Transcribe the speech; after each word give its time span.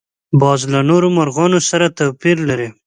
باز 0.41 0.61
له 0.71 0.79
نورو 0.89 1.07
مرغانو 1.17 1.59
سره 1.69 1.87
توپیر 1.97 2.37
لري 2.49 2.67